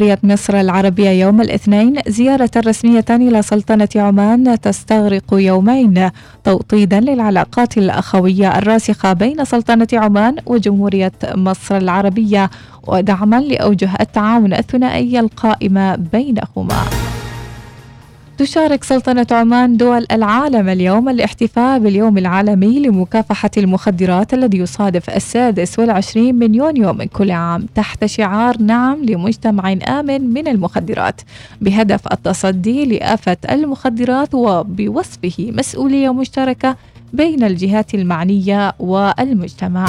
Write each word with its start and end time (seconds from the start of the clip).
جمهورية 0.00 0.18
مصر 0.22 0.60
العربية 0.60 1.10
يوم 1.10 1.40
الاثنين 1.40 1.94
زيارة 2.08 2.50
رسمية 2.56 3.04
إلى 3.10 3.42
سلطنة 3.42 3.88
عمان 3.96 4.60
تستغرق 4.60 5.24
يومين 5.32 6.10
توطيدا 6.44 7.00
للعلاقات 7.00 7.78
الأخوية 7.78 8.58
الراسخة 8.58 9.12
بين 9.12 9.44
سلطنة 9.44 9.86
عمان 9.92 10.36
وجمهورية 10.46 11.12
مصر 11.34 11.76
العربية 11.76 12.50
ودعما 12.86 13.40
لأوجه 13.40 13.90
التعاون 14.00 14.54
الثنائي 14.54 15.20
القائمة 15.20 15.96
بينهما. 16.12 16.76
تشارك 18.38 18.84
سلطنة 18.84 19.26
عمان 19.30 19.76
دول 19.76 20.06
العالم 20.12 20.68
اليوم 20.68 21.08
الاحتفاء 21.08 21.78
باليوم 21.78 22.18
العالمي 22.18 22.80
لمكافحة 22.80 23.50
المخدرات 23.56 24.34
الذي 24.34 24.58
يصادف 24.58 25.10
السادس 25.10 25.78
والعشرين 25.78 26.34
من 26.34 26.54
يونيو 26.54 26.92
من 26.92 27.04
كل 27.04 27.30
عام 27.30 27.66
تحت 27.74 28.04
شعار 28.04 28.62
نعم 28.62 29.04
لمجتمع 29.04 29.72
آمن 29.72 30.32
من 30.32 30.48
المخدرات 30.48 31.20
بهدف 31.60 32.12
التصدي 32.12 32.84
لآفة 32.84 33.36
المخدرات 33.50 34.34
وبوصفه 34.34 35.34
مسؤولية 35.38 36.12
مشتركة 36.12 36.76
بين 37.12 37.44
الجهات 37.44 37.94
المعنية 37.94 38.72
والمجتمع. 38.78 39.86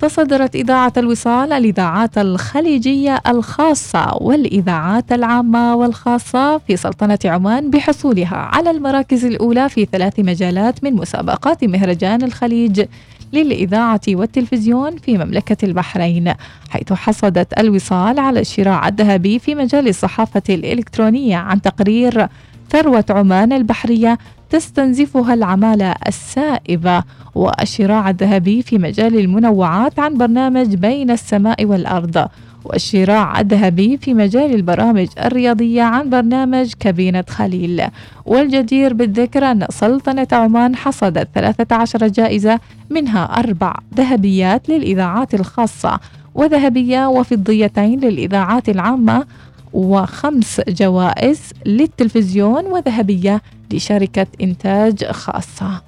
تصدرت 0.00 0.54
إذاعة 0.54 0.92
الوصال 0.96 1.52
الإذاعات 1.52 2.18
الخليجية 2.18 3.20
الخاصة 3.26 4.16
والإذاعات 4.20 5.12
العامة 5.12 5.74
والخاصة 5.74 6.58
في 6.58 6.76
سلطنة 6.76 7.18
عمان 7.24 7.70
بحصولها 7.70 8.36
على 8.36 8.70
المراكز 8.70 9.24
الأولى 9.24 9.68
في 9.68 9.86
ثلاث 9.92 10.20
مجالات 10.20 10.84
من 10.84 10.94
مسابقات 10.94 11.64
مهرجان 11.64 12.22
الخليج 12.22 12.84
للإذاعة 13.32 14.00
والتلفزيون 14.08 14.96
في 14.96 15.18
مملكة 15.18 15.64
البحرين 15.64 16.34
حيث 16.70 16.92
حصدت 16.92 17.58
الوصال 17.58 18.18
على 18.18 18.40
الشراع 18.40 18.88
الذهبي 18.88 19.38
في 19.38 19.54
مجال 19.54 19.88
الصحافة 19.88 20.42
الإلكترونية 20.48 21.36
عن 21.36 21.62
تقرير 21.62 22.26
ثروة 22.70 23.04
عمان 23.10 23.52
البحرية 23.52 24.18
تستنزفها 24.50 25.34
العمالة 25.34 25.94
السائبة 26.06 27.02
والشراع 27.34 28.10
الذهبي 28.10 28.62
في 28.62 28.78
مجال 28.78 29.18
المنوعات 29.18 29.98
عن 29.98 30.18
برنامج 30.18 30.74
بين 30.74 31.10
السماء 31.10 31.64
والأرض 31.64 32.28
والشراع 32.64 33.40
الذهبي 33.40 33.96
في 33.96 34.14
مجال 34.14 34.54
البرامج 34.54 35.08
الرياضية 35.24 35.82
عن 35.82 36.10
برنامج 36.10 36.72
كابينة 36.80 37.24
خليل. 37.28 37.82
والجدير 38.26 38.94
بالذكر 38.94 39.44
أن 39.44 39.66
سلطنة 39.70 40.26
عمان 40.32 40.76
حصدت 40.76 41.28
13 41.34 42.08
جائزة 42.08 42.60
منها 42.90 43.24
أربع 43.24 43.74
ذهبيات 43.94 44.68
للإذاعات 44.68 45.34
الخاصة 45.34 46.00
وذهبية 46.34 47.06
وفضيتين 47.06 48.00
للإذاعات 48.00 48.68
العامة 48.68 49.24
وخمس 49.72 50.60
جوائز 50.68 51.40
للتلفزيون 51.66 52.66
وذهبية 52.66 53.42
لشركة 53.72 54.26
إنتاج 54.40 55.04
خاصة. 55.04 55.82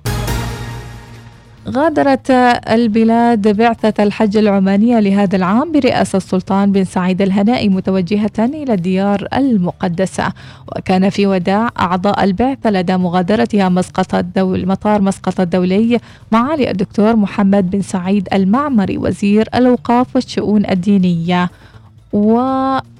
غادرت 1.68 2.30
البلاد 2.70 3.56
بعثة 3.56 4.02
الحج 4.02 4.36
العمانية 4.36 5.00
لهذا 5.00 5.36
العام 5.36 5.72
برئاسة 5.72 6.16
السلطان 6.16 6.72
بن 6.72 6.84
سعيد 6.84 7.22
الهنائي 7.22 7.68
متوجهة 7.68 8.38
إلى 8.38 8.74
الديار 8.74 9.28
المقدسة. 9.34 10.32
وكان 10.76 11.10
في 11.10 11.26
وداع 11.26 11.68
أعضاء 11.80 12.24
البعثة 12.24 12.70
لدى 12.70 12.96
مغادرتها 12.96 13.68
مسقط 13.68 14.14
الدول 14.14 14.66
مطار 14.66 15.02
مسقط 15.02 15.40
الدولي 15.40 15.98
معالي 16.32 16.70
الدكتور 16.70 17.16
محمد 17.16 17.70
بن 17.70 17.82
سعيد 17.82 18.28
المعمري 18.32 18.98
وزير 18.98 19.48
الأوقاف 19.54 20.06
والشؤون 20.14 20.70
الدينية. 20.70 21.50
وسيتوجه 22.12 22.91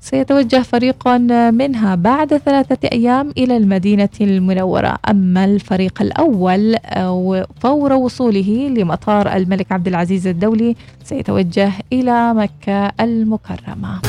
سيتوجه 0.00 0.62
فريق 0.62 1.08
منها 1.50 1.94
بعد 1.94 2.36
ثلاثة 2.36 2.88
أيام 2.92 3.30
إلى 3.38 3.56
المدينة 3.56 4.08
المنورة. 4.20 4.98
أما 5.10 5.44
الفريق 5.44 6.02
الأول 6.02 6.76
فور 7.60 7.92
وصوله 7.92 8.68
لمطار 8.76 9.36
الملك 9.36 9.72
عبد 9.72 9.88
العزيز 9.88 10.26
الدولي 10.26 10.76
سيتوجه 11.04 11.72
إلى 11.92 12.34
مكة 12.34 12.92
المكرمة. 13.00 14.00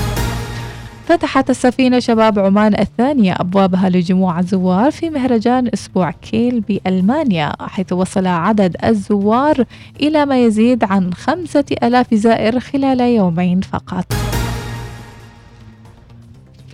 فتحت 1.07 1.50
السفينة 1.50 2.00
شباب 2.00 2.40
عمان 2.40 2.79
الثانية 2.79 3.35
أبوابها 3.40 3.90
لجموع 3.90 4.40
الزوار 4.40 4.91
في 4.91 5.09
مهرجان 5.09 5.69
أسبوع 5.73 6.12
كيل 6.12 6.59
بألمانيا 6.59 7.53
حيث 7.59 7.94
وصل 7.94 8.28
عدد 8.28 8.75
الزوار 8.84 9.66
إلى 10.01 10.25
ما 10.25 10.44
يزيد 10.44 10.84
عن 10.84 11.13
خمسة 11.13 11.66
ألاف 11.84 12.13
زائر 12.13 12.59
خلال 12.59 13.01
يومين 13.01 13.62
فقط. 13.62 14.37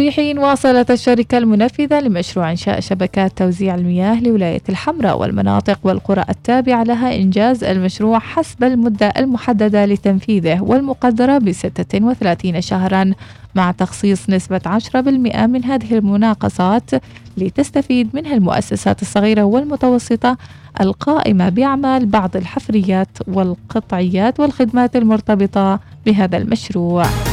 في 0.04 0.12
حين 0.12 0.40
واصلت 0.40 0.92
الشركة 0.92 1.38
المنفذة 1.38 2.00
لمشروع 2.00 2.52
إنشاء 2.52 2.80
شبكات 2.80 3.38
توزيع 3.38 3.76
المياه 3.76 4.22
لولاية 4.22 4.62
الحمراء 4.70 5.20
والمناطق 5.20 5.80
والقرى 5.84 6.26
التابعة 6.30 6.84
لها 6.84 7.16
إنجاز 7.16 7.64
المشروع 7.64 8.20
حسب 8.20 8.64
المدة 8.64 9.14
المحددة 9.18 9.86
لتنفيذه 9.86 10.62
والمقدرة 10.62 11.38
ب 11.38 11.52
36 11.52 12.62
شهرا 12.62 13.12
مع 13.56 13.72
تخصيص 13.72 14.30
نسبة 14.30 14.62
10% 14.94 14.98
من 15.36 15.66
هذه 15.66 15.98
المناقصات 15.98 16.92
لتستفيد 17.38 18.10
منها 18.14 18.34
المؤسسات 18.34 19.02
الصغيرة 19.02 19.44
والمتوسطة 19.44 20.38
القائمة 20.82 21.50
بأعمال 21.50 22.06
بعض 22.06 22.36
الحفريات 22.36 23.18
والقطعيات 23.28 24.40
والخدمات 24.40 24.96
المرتبطة 24.96 25.80
بهذا 26.06 26.38
المشروع. 26.38 27.33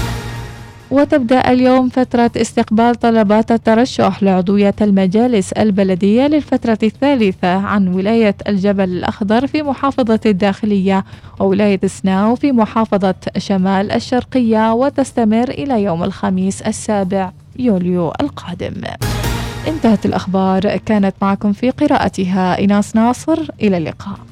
وتبدأ 0.90 1.52
اليوم 1.52 1.88
فترة 1.88 2.30
استقبال 2.36 2.94
طلبات 2.94 3.52
الترشح 3.52 4.22
لعضوية 4.22 4.74
المجالس 4.80 5.52
البلدية 5.52 6.26
للفترة 6.26 6.78
الثالثة 6.82 7.48
عن 7.48 7.88
ولاية 7.88 8.36
الجبل 8.48 8.84
الأخضر 8.84 9.46
في 9.46 9.62
محافظة 9.62 10.20
الداخلية 10.26 11.04
وولاية 11.40 11.80
سناو 11.86 12.34
في 12.34 12.52
محافظة 12.52 13.14
شمال 13.38 13.92
الشرقية 13.92 14.72
وتستمر 14.72 15.48
إلى 15.48 15.82
يوم 15.82 16.04
الخميس 16.04 16.62
السابع 16.62 17.32
يوليو 17.58 18.12
القادم. 18.20 18.82
انتهت 19.68 20.06
الأخبار 20.06 20.76
كانت 20.76 21.14
معكم 21.22 21.52
في 21.52 21.70
قراءتها 21.70 22.64
إناس 22.64 22.96
ناصر. 22.96 23.38
إلى 23.62 23.76
اللقاء. 23.76 24.29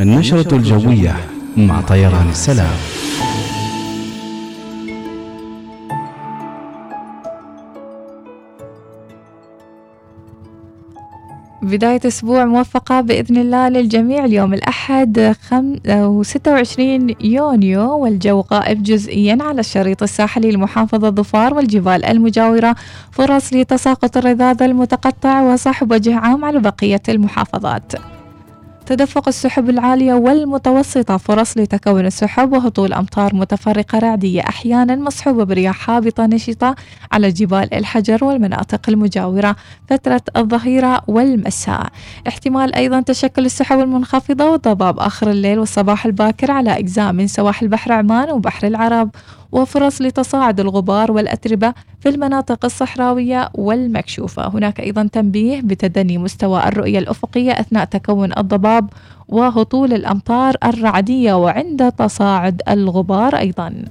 النشرة 0.00 0.54
الجوية 0.54 1.16
مع 1.56 1.80
طيران 1.80 2.28
السلام. 2.30 2.76
بداية 11.62 12.00
أسبوع 12.06 12.44
موفقة 12.44 13.00
بإذن 13.00 13.36
الله 13.36 13.68
للجميع. 13.68 14.24
اليوم 14.24 14.54
الأحد 14.54 15.34
خم... 15.48 15.76
26 16.22 17.14
يونيو 17.20 17.98
والجو 17.98 18.44
غائب 18.52 18.82
جزئيا 18.82 19.38
على 19.40 19.60
الشريط 19.60 20.02
الساحلي 20.02 20.50
لمحافظة 20.50 21.10
ظفار 21.10 21.54
والجبال 21.54 22.04
المجاورة. 22.04 22.76
فرص 23.10 23.52
لتساقط 23.52 24.16
الرذاذ 24.16 24.62
المتقطع 24.62 25.40
وصحب 25.40 25.92
وجه 25.92 26.16
عام 26.16 26.44
على 26.44 26.58
بقية 26.58 27.02
المحافظات. 27.08 27.92
تدفق 28.90 29.28
السحب 29.28 29.70
العالية 29.70 30.14
والمتوسطة 30.14 31.16
فرص 31.16 31.58
لتكون 31.58 32.06
السحب 32.06 32.52
وهطول 32.52 32.92
أمطار 32.92 33.34
متفرقة 33.34 33.98
رعدية 33.98 34.40
أحيانا 34.40 34.96
مصحوبة 34.96 35.44
برياح 35.44 35.90
هابطة 35.90 36.26
نشطة 36.26 36.74
على 37.12 37.30
جبال 37.30 37.74
الحجر 37.74 38.24
والمناطق 38.24 38.80
المجاورة 38.88 39.56
فترة 39.88 40.22
الظهيرة 40.36 41.02
والمساء. 41.06 41.86
احتمال 42.28 42.74
أيضا 42.74 43.00
تشكل 43.00 43.46
السحب 43.46 43.80
المنخفضة 43.80 44.50
وضباب 44.50 44.98
آخر 44.98 45.30
الليل 45.30 45.58
والصباح 45.58 46.06
الباكر 46.06 46.50
على 46.50 46.78
أجزاء 46.78 47.12
من 47.12 47.26
سواحل 47.26 47.68
بحر 47.68 47.92
عمان 47.92 48.30
وبحر 48.30 48.66
العرب. 48.66 49.10
وفرص 49.52 50.02
لتصاعد 50.02 50.60
الغبار 50.60 51.12
والأتربة 51.12 51.74
في 52.00 52.08
المناطق 52.08 52.64
الصحراوية 52.64 53.50
والمكشوفة. 53.54 54.48
هناك 54.48 54.80
أيضا 54.80 55.08
تنبيه 55.12 55.60
بتدني 55.60 56.18
مستوى 56.18 56.68
الرؤية 56.68 56.98
الأفقية 56.98 57.52
أثناء 57.52 57.84
تكون 57.84 58.32
الضباب 58.38 58.90
وهطول 59.28 59.92
الأمطار 59.92 60.56
الرعدية 60.64 61.34
وعند 61.34 61.92
تصاعد 61.92 62.62
الغبار 62.68 63.36
أيضا. 63.36 63.84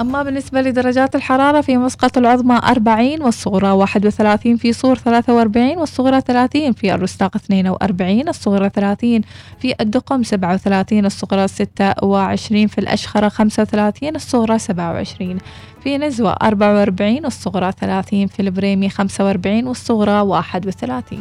أما 0.00 0.22
بالنسبة 0.22 0.60
لدرجات 0.62 1.14
الحرارة 1.14 1.60
في 1.60 1.76
مسقط 1.76 2.18
العظمى 2.18 2.60
40 2.64 3.22
والصغرى 3.22 3.70
31 3.70 4.56
في 4.56 4.72
صور 4.72 4.96
43 4.96 5.78
والصغرى 5.78 6.20
30 6.20 6.72
في 6.72 6.94
الرستاق 6.94 7.36
42 7.36 8.28
الصغرى 8.28 8.68
30 8.68 9.20
في 9.60 9.74
الدقم 9.80 10.22
37 10.22 11.06
الصغرى 11.06 11.48
26 11.48 12.66
في 12.66 12.78
الأشخرة 12.78 13.28
35 13.28 14.16
الصغرى 14.16 14.58
27 14.58 15.38
في 15.82 15.98
نزوة 15.98 16.32
44 16.42 17.24
الصغرى 17.26 17.72
30 17.80 18.26
في 18.26 18.40
البريمي 18.42 18.88
45 18.90 19.66
والصغرى 19.66 20.20
31 20.20 21.18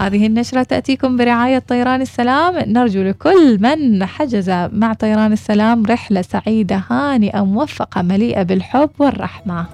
هذه 0.00 0.26
النشرة 0.26 0.62
تأتيكم 0.62 1.16
برعاية 1.16 1.58
طيران 1.58 2.00
السلام. 2.00 2.58
نرجو 2.58 3.02
لكل 3.02 3.58
من 3.60 4.04
حجز 4.04 4.50
مع 4.50 4.92
طيران 4.92 5.32
السلام 5.32 5.86
رحلة 5.86 6.22
سعيدة 6.22 6.84
هانئة 6.90 7.44
موفقة 7.44 8.02
مليئة 8.02 8.42
بالحب 8.42 8.90
والرحمة. 8.98 9.66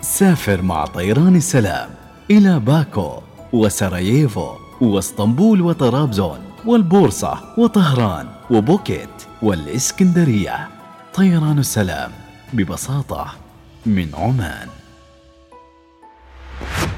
سافر 0.00 0.62
مع 0.62 0.86
طيران 0.86 1.36
السلام 1.36 1.88
إلى 2.30 2.60
باكو 2.60 3.12
وسراييفو 3.52 4.48
واسطنبول 4.80 5.60
وطرابزون 5.60 6.38
والبورصة 6.66 7.38
وطهران 7.58 8.26
وبوكيت 8.50 9.08
والإسكندرية. 9.42 10.68
طيران 11.14 11.58
السلام 11.58 12.10
ببساطة 12.52 13.26
من 13.86 14.08
عمان. 14.14 14.68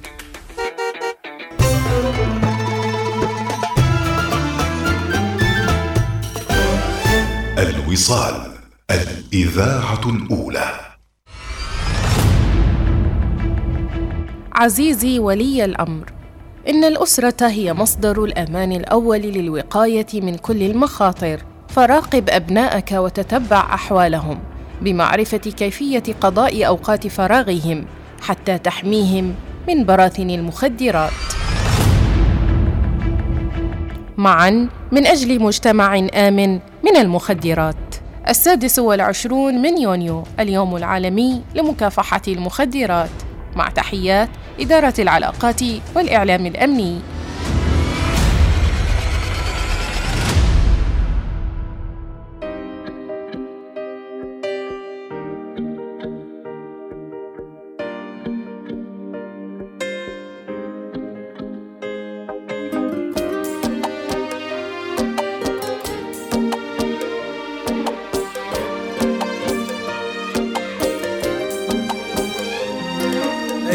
الوصال 7.91 8.51
الإذاعة 8.91 10.01
الأولى. 10.05 10.71
عزيزي 14.53 15.19
ولي 15.19 15.65
الأمر 15.65 16.11
إن 16.67 16.83
الأسرة 16.83 17.47
هي 17.47 17.73
مصدر 17.73 18.23
الأمان 18.23 18.71
الأول 18.71 19.19
للوقاية 19.19 20.07
من 20.13 20.35
كل 20.37 20.63
المخاطر. 20.63 21.41
فراقب 21.69 22.29
أبناءك 22.29 22.91
وتتبع 22.91 23.73
أحوالهم 23.73 24.39
بمعرفة 24.81 25.37
كيفية 25.37 26.03
قضاء 26.21 26.67
أوقات 26.67 27.07
فراغهم 27.07 27.85
حتى 28.21 28.57
تحميهم 28.57 29.35
من 29.67 29.85
براثن 29.85 30.29
المخدرات. 30.29 31.30
معا 34.17 34.69
من 34.91 35.07
أجل 35.07 35.41
مجتمع 35.41 36.07
آمن 36.13 36.53
من 36.83 36.97
المخدرات. 36.97 37.75
السادس 38.29 38.79
والعشرون 38.79 39.61
من 39.61 39.77
يونيو 39.77 40.23
اليوم 40.39 40.75
العالمي 40.75 41.41
لمكافحة 41.55 42.21
المخدرات. 42.27 43.09
مع 43.55 43.69
تحيات 43.69 44.29
إدارة 44.59 44.93
العلاقات 44.99 45.61
والإعلام 45.95 46.45
الأمني. 46.45 46.99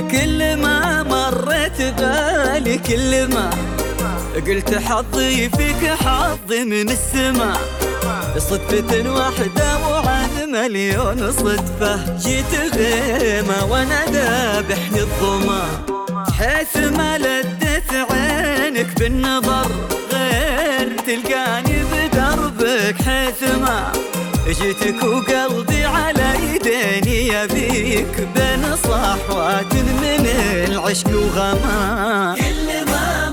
كل 0.01 0.57
ما 0.57 1.03
مرت 1.03 1.83
بالي 1.99 2.79
كل 2.79 3.35
ما 3.35 3.51
قلت 4.47 4.75
حظي 4.75 5.49
فيك 5.51 5.91
حظ 6.05 6.53
من 6.53 6.91
السماء 6.91 7.61
صدفة 8.39 9.11
واحدة 9.11 9.89
وعن 9.89 10.29
مليون 10.53 11.33
صدفة. 11.33 12.17
جيت 12.19 12.75
غيمة 12.75 13.65
وأنا 13.65 14.05
ذابحني 14.05 15.01
الظما 15.01 15.63
حيث 16.39 16.77
ما 16.77 17.19
لدت 17.19 17.93
عينك 18.11 18.99
بالنظر 18.99 19.71
غير 20.13 20.89
تلقاني 21.07 21.79
بدربك 21.93 23.03
حيث 23.03 23.43
ما. 23.43 23.93
جيتك 24.49 25.03
وقلبي 25.05 25.85
على 25.85 26.35
يديني 26.55 27.29
يبيك 27.29 28.29
بين 28.37 28.77
صحوات 28.77 29.75
من 29.75 30.27
العشق 30.69 31.09
وغما 31.09 32.35
كل 32.39 32.91
ما 32.91 33.31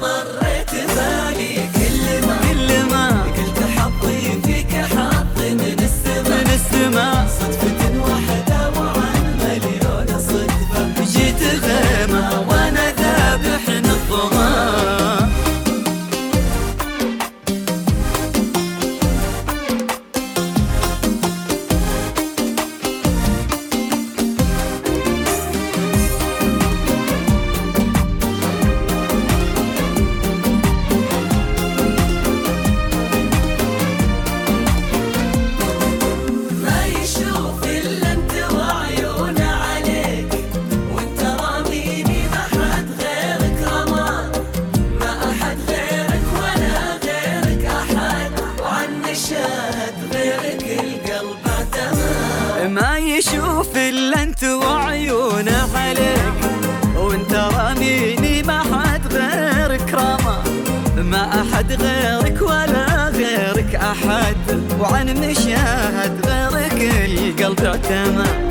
تمام 67.89 68.49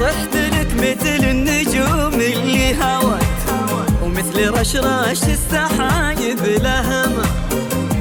طحت 0.00 0.36
لك 0.36 0.68
مثل 0.74 1.24
النجوم 1.24 2.14
اللي 2.14 2.74
هوت. 2.82 3.22
ومثل 4.02 4.50
رشرش 4.50 5.22
السحايب 5.22 6.38
لهمة. 6.44 7.26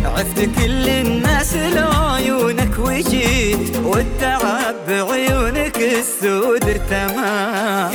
عفت 0.05 0.39
كل 0.39 0.89
الناس 0.89 1.55
لو 1.55 1.89
عيونك 1.91 2.79
وجيت. 2.79 3.75
والتعب 3.83 4.75
بعيونك 4.87 5.77
السود 5.77 6.63
ارتمى. 6.63 7.89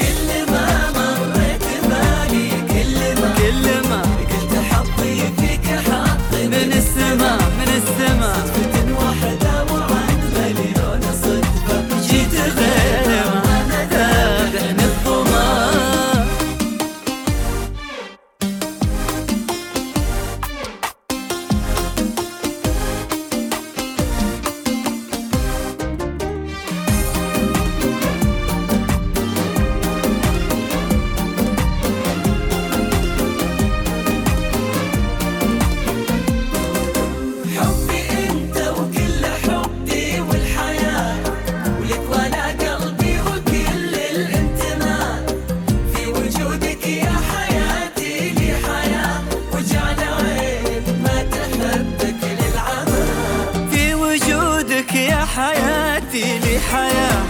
حياتي 55.81 56.39
لي 56.39 56.59
حياة 56.61 57.23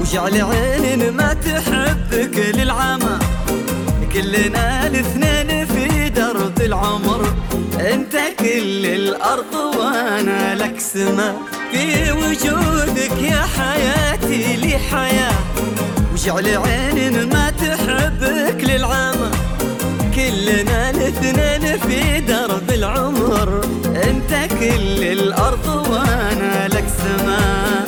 وجعل 0.00 0.42
عين 0.42 1.10
ما 1.10 1.32
تحبك 1.32 2.54
للعمى. 2.54 3.18
كلنا 4.12 4.86
الاثنين 4.86 5.66
في 5.66 6.08
درب 6.08 6.60
العمر. 6.60 7.34
أنت 7.80 8.16
كل 8.38 8.86
الأرض 8.86 9.54
وأنا 9.78 10.54
لك 10.54 10.80
سما. 10.80 11.34
في 11.72 12.12
وجودك 12.12 13.22
يا 13.22 13.42
حياتي 13.56 14.56
لي 14.56 14.78
حياه 14.78 15.38
وجعل 16.12 16.46
عين 16.46 17.28
ما 17.28 17.50
تحبك 17.50 18.64
للعمى. 18.64 19.30
كلنا 20.14 20.90
الاثنين 20.90 21.78
في 21.78 22.20
درب 22.20 22.70
العمر. 22.70 23.60
أنت 23.86 24.52
كل 24.60 25.02
الأرض 25.02 25.66
وأنا 25.90 26.68
لك 26.68 26.77
سما 27.08 27.87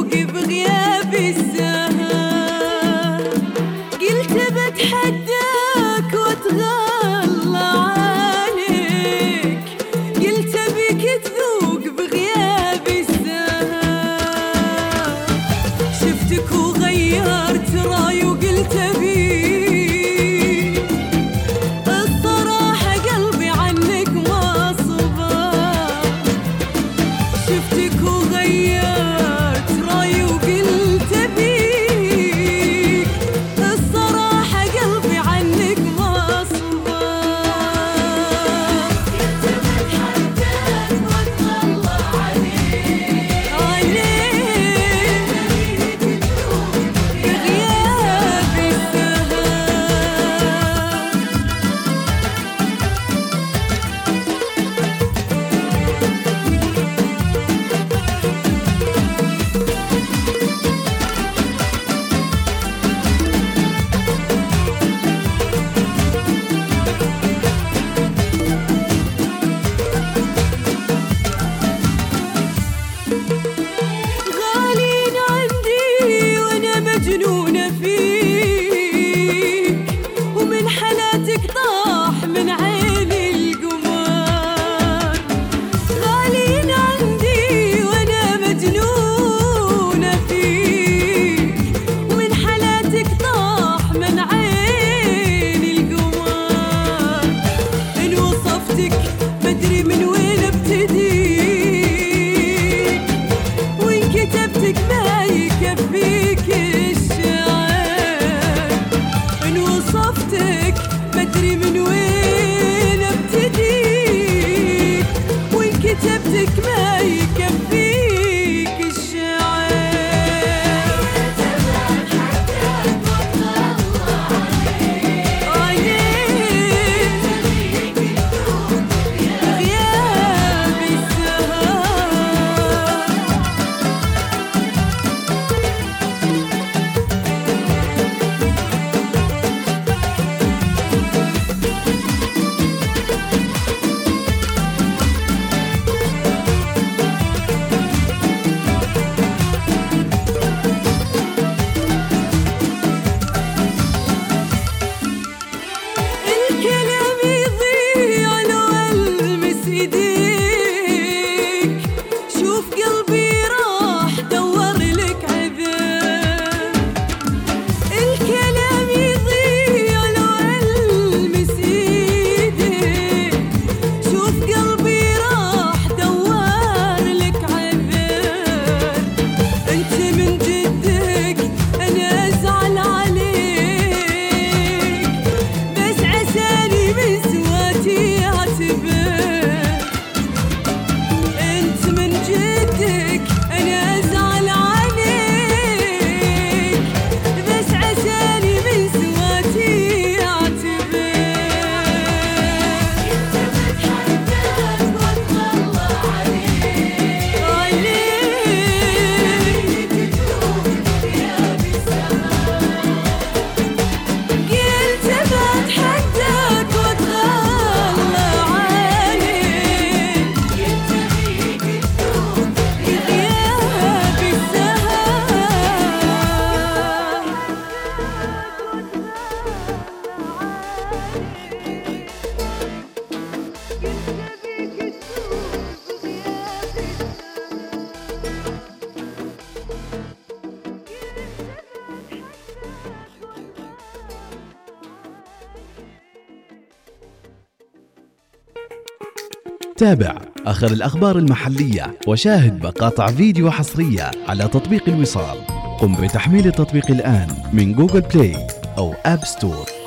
تابع. 249.85 250.15
آخر 250.45 250.67
الأخبار 250.67 251.17
المحلية 251.17 251.97
وشاهد 252.07 252.65
مقاطع 252.65 253.07
فيديو 253.07 253.51
حصرية 253.51 254.11
على 254.27 254.47
تطبيق 254.47 254.89
الوصال. 254.89 255.37
قم 255.79 255.95
بتحميل 255.95 256.47
التطبيق 256.47 256.91
الآن 256.91 257.27
من 257.53 257.73
Google 257.73 258.01
Play 258.01 258.47
أو 258.77 258.93
App 259.05 259.25
Store 259.25 259.84